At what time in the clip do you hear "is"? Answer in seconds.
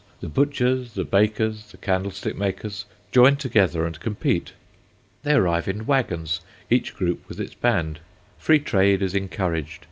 9.03-9.13